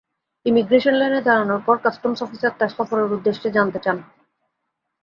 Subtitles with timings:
[0.45, 3.97] Immigration লাইনে দাঁড়ানোর পর কাস্টমস অফিসার তাঁর সফরের উদ্দেশ্য জানতে চান।